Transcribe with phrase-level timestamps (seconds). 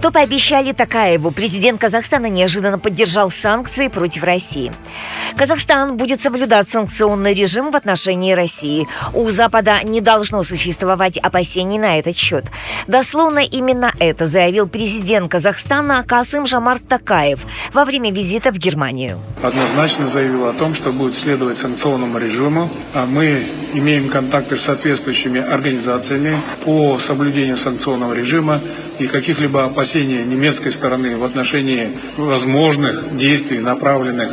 [0.00, 4.72] Что пообещали Такаеву, президент Казахстана неожиданно поддержал санкции против России.
[5.36, 8.88] Казахстан будет соблюдать санкционный режим в отношении России.
[9.12, 12.46] У Запада не должно существовать опасений на этот счет.
[12.86, 19.18] Дословно именно это заявил президент Казахстана Касым Жамарт Такаев во время визита в Германию.
[19.42, 22.70] Однозначно заявил о том, что будет следовать санкционному режиму.
[22.94, 28.62] А мы имеем контакты с соответствующими организациями по соблюдению санкционного режима
[28.98, 34.30] и каких-либо опасений немецкой стороны в отношении возможных действий, направленных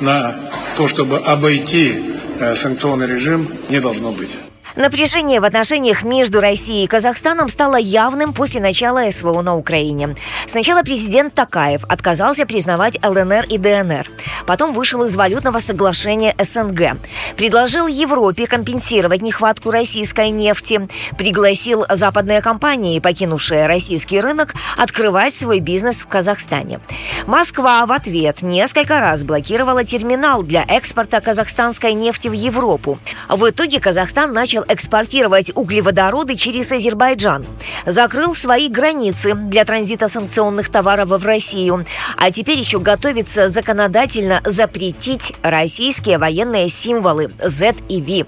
[0.00, 0.36] на
[0.76, 2.02] то, чтобы обойти
[2.38, 4.36] э, санкционный режим, не должно быть.
[4.78, 10.14] Напряжение в отношениях между Россией и Казахстаном стало явным после начала СВО на Украине.
[10.46, 14.08] Сначала президент Такаев отказался признавать ЛНР и ДНР.
[14.46, 16.96] Потом вышел из валютного соглашения СНГ.
[17.36, 20.88] Предложил Европе компенсировать нехватку российской нефти.
[21.18, 26.78] Пригласил западные компании, покинувшие российский рынок, открывать свой бизнес в Казахстане.
[27.26, 33.00] Москва в ответ несколько раз блокировала терминал для экспорта казахстанской нефти в Европу.
[33.28, 37.46] В итоге Казахстан начал экспортировать углеводороды через Азербайджан.
[37.86, 41.86] Закрыл свои границы для транзита санкционных товаров в Россию.
[42.16, 48.26] А теперь еще готовится законодательно запретить российские военные символы Z и V.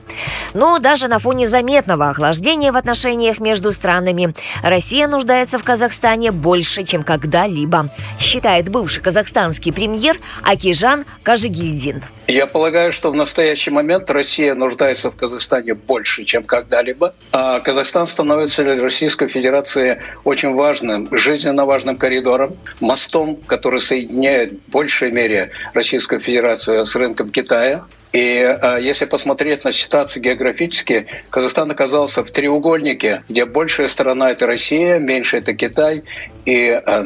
[0.55, 6.85] Но даже на фоне заметного охлаждения в отношениях между странами Россия нуждается в Казахстане больше,
[6.85, 12.03] чем когда-либо, считает бывший казахстанский премьер Акижан Кажигильдин.
[12.31, 17.13] Я полагаю, что в настоящий момент Россия нуждается в Казахстане больше, чем когда-либо.
[17.33, 24.71] А Казахстан становится для Российской Федерации очень важным, жизненно важным коридором, мостом, который соединяет в
[24.71, 27.85] большей мере Российскую Федерацию с рынком Китая.
[28.13, 34.47] И э, если посмотреть на ситуацию географически, Казахстан оказался в треугольнике, где большая сторона— это
[34.47, 36.03] Россия, меньше— это Китай.
[36.45, 37.05] И э,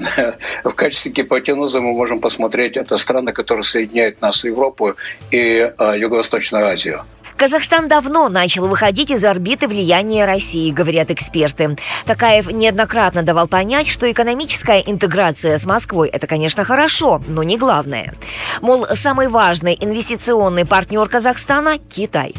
[0.64, 4.94] в качестве гипотенузы мы можем посмотреть, это страны, которые соединяют нас с Европой
[5.30, 7.04] и э, Юго-Восточную Азию.
[7.36, 11.76] Казахстан давно начал выходить из орбиты влияния России, говорят эксперты.
[12.06, 18.14] Такаев неоднократно давал понять, что экономическая интеграция с Москвой– это, конечно, хорошо, но не главное.
[18.60, 22.34] Мол, самый важный инвестиционный партнер Казахстана– Китай.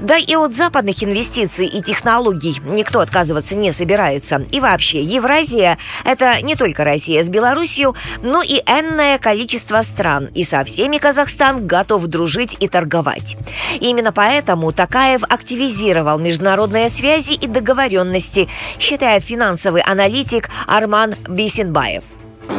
[0.00, 4.46] Да и от западных инвестиций и технологий никто отказываться не собирается.
[4.52, 10.26] И вообще, Евразия– это не только Россия с Белоруссией, но и энное количество стран.
[10.34, 13.36] И со всеми Казахстан готов дружить и торговать.
[13.80, 22.04] Именно поэтому Поэтому Такаев активизировал международные связи и договоренности, считает финансовый аналитик Арман Бисенбаев.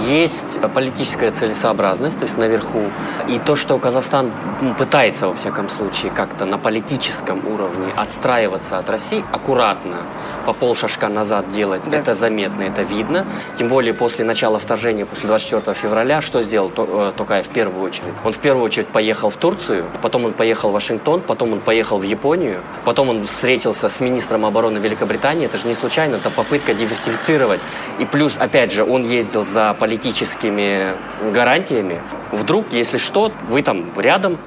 [0.09, 2.81] Есть политическая целесообразность, то есть наверху,
[3.27, 4.31] и то, что Казахстан
[4.79, 9.97] пытается, во всяком случае, как-то на политическом уровне отстраиваться от России аккуратно,
[10.47, 11.97] по полшажка назад делать, да.
[11.97, 13.25] это заметно, это видно.
[13.55, 18.13] Тем более после начала вторжения, после 24 февраля, что сделал э, Токаев в первую очередь?
[18.23, 21.97] Он в первую очередь поехал в Турцию, потом он поехал в Вашингтон, потом он поехал
[21.97, 25.47] в Японию, потом он встретился с министром обороны Великобритании.
[25.47, 27.59] Это же не случайно, это попытка диверсифицировать.
[27.99, 30.93] И плюс, опять же, он ездил за политическими
[31.33, 31.99] гарантиями.
[32.31, 34.37] Вдруг, если что, вы там рядом,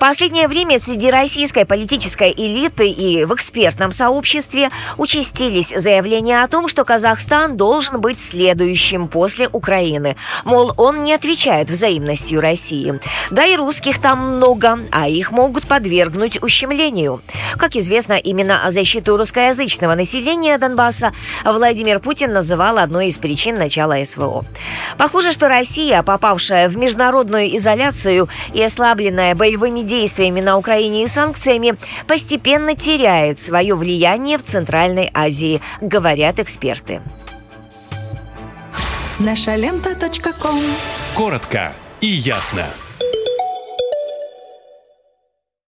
[0.00, 6.86] последнее время среди российской политической элиты и в экспертном сообществе участились заявления о том, что
[6.86, 10.16] Казахстан должен быть следующим после Украины.
[10.44, 12.98] Мол, он не отвечает взаимностью России.
[13.30, 17.20] Да и русских там много, а их могут подвергнуть ущемлению.
[17.58, 21.12] Как известно, именно защиту русскоязычного населения Донбасса
[21.44, 24.46] Владимир Путин называл одной из причин начала СВО.
[24.96, 31.74] Похоже, что Россия, попавшая в международную изоляцию и ослабленная боевыми действиями на Украине и санкциями
[32.06, 37.02] постепенно теряет свое влияние в Центральной Азии, говорят эксперты.
[39.18, 39.90] Наша лента.
[41.14, 42.66] Коротко и ясно.